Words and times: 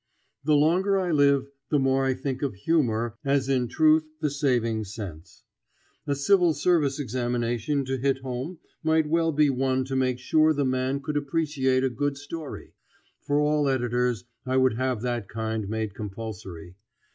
The 0.43 0.55
longer 0.55 0.97
I 0.99 1.11
live 1.11 1.51
the 1.69 1.77
more 1.77 2.03
I 2.05 2.15
think 2.15 2.41
of 2.41 2.55
humor 2.55 3.13
as 3.23 3.47
in 3.49 3.67
truth 3.67 4.03
the 4.19 4.31
saving 4.31 4.85
sense. 4.85 5.43
A 6.07 6.15
civil 6.15 6.55
service 6.55 6.99
examination 6.99 7.85
to 7.85 7.97
hit 7.99 8.17
home 8.23 8.57
might 8.81 9.05
well 9.07 9.31
be 9.31 9.51
one 9.51 9.85
to 9.85 9.95
make 9.95 10.17
sure 10.17 10.53
the 10.53 10.65
man 10.65 11.01
could 11.01 11.17
appreciate 11.17 11.83
a 11.83 11.89
good 11.91 12.17
story. 12.17 12.73
For 13.27 13.39
all 13.39 13.69
editors 13.69 14.23
I 14.43 14.57
would 14.57 14.73
have 14.73 15.03
that 15.03 15.29
kind 15.29 15.69
made 15.69 15.93
compulsory. 15.93 16.77